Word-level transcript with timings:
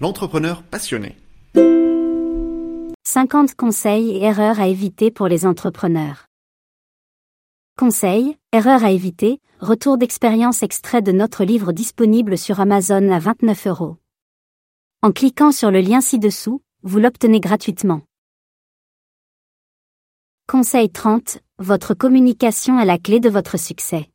l'entrepreneur 0.00 0.62
passionné. 0.62 1.16
50 3.06 3.54
conseils 3.54 4.10
et 4.10 4.22
erreurs 4.24 4.58
à 4.60 4.66
éviter 4.66 5.10
pour 5.10 5.28
les 5.28 5.46
entrepreneurs. 5.46 6.26
Conseils, 7.78 8.36
erreurs 8.52 8.84
à 8.84 8.90
éviter, 8.90 9.40
retour 9.60 9.98
d'expérience 9.98 10.62
extrait 10.62 11.02
de 11.02 11.12
notre 11.12 11.44
livre 11.44 11.72
disponible 11.72 12.38
sur 12.38 12.60
Amazon 12.60 13.10
à 13.10 13.18
29 13.18 13.66
euros. 13.68 13.96
En 15.02 15.12
cliquant 15.12 15.52
sur 15.52 15.70
le 15.70 15.80
lien 15.80 16.00
ci-dessous, 16.00 16.62
vous 16.82 16.98
l'obtenez 16.98 17.40
gratuitement. 17.40 18.02
Conseil 20.48 20.90
30. 20.90 21.38
Votre 21.58 21.94
communication 21.94 22.80
est 22.80 22.84
la 22.84 22.98
clé 22.98 23.20
de 23.20 23.28
votre 23.28 23.58
succès. 23.58 24.10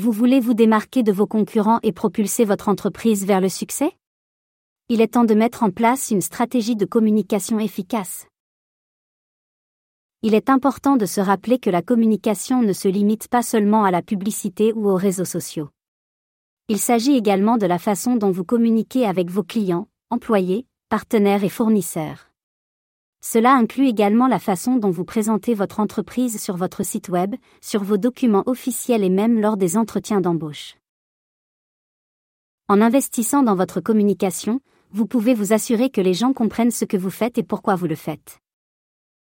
Vous 0.00 0.12
voulez 0.12 0.38
vous 0.38 0.54
démarquer 0.54 1.02
de 1.02 1.10
vos 1.10 1.26
concurrents 1.26 1.80
et 1.82 1.90
propulser 1.90 2.44
votre 2.44 2.68
entreprise 2.68 3.26
vers 3.26 3.40
le 3.40 3.48
succès? 3.48 3.90
Il 4.88 5.00
est 5.00 5.14
temps 5.14 5.24
de 5.24 5.34
mettre 5.34 5.64
en 5.64 5.72
place 5.72 6.12
une 6.12 6.20
stratégie 6.20 6.76
de 6.76 6.84
communication 6.84 7.58
efficace. 7.58 8.28
Il 10.22 10.34
est 10.34 10.50
important 10.50 10.96
de 10.96 11.04
se 11.04 11.20
rappeler 11.20 11.58
que 11.58 11.68
la 11.68 11.82
communication 11.82 12.62
ne 12.62 12.72
se 12.72 12.86
limite 12.86 13.26
pas 13.26 13.42
seulement 13.42 13.82
à 13.82 13.90
la 13.90 14.00
publicité 14.00 14.72
ou 14.72 14.88
aux 14.88 14.94
réseaux 14.94 15.24
sociaux. 15.24 15.68
Il 16.68 16.78
s'agit 16.78 17.16
également 17.16 17.56
de 17.56 17.66
la 17.66 17.80
façon 17.80 18.14
dont 18.14 18.30
vous 18.30 18.44
communiquez 18.44 19.04
avec 19.04 19.28
vos 19.30 19.42
clients, 19.42 19.88
employés, 20.10 20.64
partenaires 20.90 21.42
et 21.42 21.48
fournisseurs. 21.48 22.27
Cela 23.20 23.54
inclut 23.54 23.88
également 23.88 24.28
la 24.28 24.38
façon 24.38 24.76
dont 24.76 24.90
vous 24.90 25.04
présentez 25.04 25.54
votre 25.54 25.80
entreprise 25.80 26.40
sur 26.40 26.56
votre 26.56 26.84
site 26.84 27.08
web, 27.08 27.34
sur 27.60 27.82
vos 27.82 27.96
documents 27.96 28.44
officiels 28.46 29.02
et 29.02 29.10
même 29.10 29.40
lors 29.40 29.56
des 29.56 29.76
entretiens 29.76 30.20
d'embauche. 30.20 30.76
En 32.68 32.80
investissant 32.80 33.42
dans 33.42 33.56
votre 33.56 33.80
communication, 33.80 34.60
vous 34.90 35.06
pouvez 35.06 35.34
vous 35.34 35.52
assurer 35.52 35.90
que 35.90 36.00
les 36.00 36.14
gens 36.14 36.32
comprennent 36.32 36.70
ce 36.70 36.84
que 36.84 36.96
vous 36.96 37.10
faites 37.10 37.38
et 37.38 37.42
pourquoi 37.42 37.74
vous 37.74 37.86
le 37.86 37.96
faites. 37.96 38.38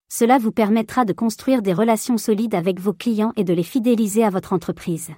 Cela 0.08 0.38
vous 0.38 0.52
permettra 0.52 1.04
de 1.04 1.12
construire 1.12 1.62
des 1.62 1.72
relations 1.72 2.18
solides 2.18 2.54
avec 2.54 2.78
vos 2.78 2.92
clients 2.92 3.32
et 3.36 3.44
de 3.44 3.54
les 3.54 3.62
fidéliser 3.62 4.24
à 4.24 4.30
votre 4.30 4.52
entreprise. 4.52 5.10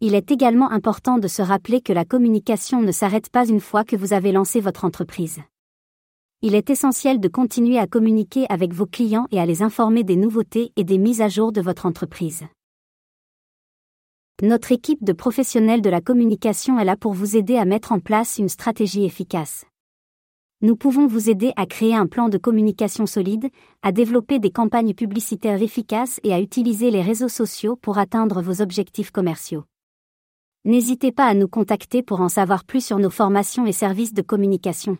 Il 0.00 0.14
est 0.14 0.30
également 0.30 0.70
important 0.70 1.18
de 1.18 1.28
se 1.28 1.40
rappeler 1.40 1.80
que 1.80 1.92
la 1.92 2.04
communication 2.04 2.82
ne 2.82 2.92
s'arrête 2.92 3.30
pas 3.30 3.48
une 3.48 3.60
fois 3.60 3.84
que 3.84 3.96
vous 3.96 4.12
avez 4.12 4.32
lancé 4.32 4.60
votre 4.60 4.84
entreprise 4.84 5.40
il 6.46 6.54
est 6.54 6.68
essentiel 6.68 7.20
de 7.20 7.28
continuer 7.28 7.78
à 7.78 7.86
communiquer 7.86 8.44
avec 8.50 8.74
vos 8.74 8.84
clients 8.84 9.26
et 9.30 9.40
à 9.40 9.46
les 9.46 9.62
informer 9.62 10.04
des 10.04 10.14
nouveautés 10.14 10.72
et 10.76 10.84
des 10.84 10.98
mises 10.98 11.22
à 11.22 11.30
jour 11.30 11.52
de 11.52 11.62
votre 11.62 11.86
entreprise. 11.86 12.44
Notre 14.42 14.70
équipe 14.70 15.02
de 15.02 15.14
professionnels 15.14 15.80
de 15.80 15.88
la 15.88 16.02
communication 16.02 16.78
est 16.78 16.84
là 16.84 16.98
pour 16.98 17.14
vous 17.14 17.38
aider 17.38 17.56
à 17.56 17.64
mettre 17.64 17.92
en 17.92 17.98
place 17.98 18.36
une 18.36 18.50
stratégie 18.50 19.06
efficace. 19.06 19.64
Nous 20.60 20.76
pouvons 20.76 21.06
vous 21.06 21.30
aider 21.30 21.54
à 21.56 21.64
créer 21.64 21.94
un 21.94 22.06
plan 22.06 22.28
de 22.28 22.36
communication 22.36 23.06
solide, 23.06 23.48
à 23.80 23.90
développer 23.90 24.38
des 24.38 24.50
campagnes 24.50 24.92
publicitaires 24.92 25.62
efficaces 25.62 26.20
et 26.24 26.34
à 26.34 26.42
utiliser 26.42 26.90
les 26.90 27.00
réseaux 27.00 27.30
sociaux 27.30 27.76
pour 27.76 27.96
atteindre 27.96 28.42
vos 28.42 28.60
objectifs 28.60 29.12
commerciaux. 29.12 29.64
N'hésitez 30.66 31.10
pas 31.10 31.24
à 31.24 31.32
nous 31.32 31.48
contacter 31.48 32.02
pour 32.02 32.20
en 32.20 32.28
savoir 32.28 32.64
plus 32.64 32.84
sur 32.84 32.98
nos 32.98 33.08
formations 33.08 33.64
et 33.64 33.72
services 33.72 34.12
de 34.12 34.20
communication. 34.20 34.98